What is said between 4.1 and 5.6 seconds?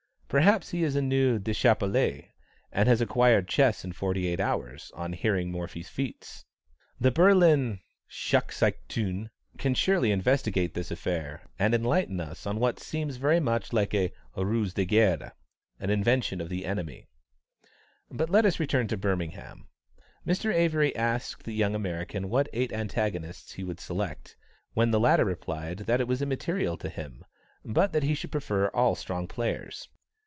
eight hours, on hearing of